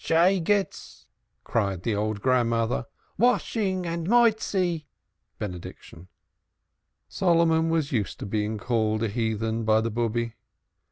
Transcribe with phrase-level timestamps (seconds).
[0.03, 0.65] "Heathen,"
[1.43, 2.87] cried the old grandmother.
[3.19, 4.09] "Washing and
[5.37, 6.07] benediction."
[7.07, 10.31] Solomon was used to being called a "heathen" by the Bube.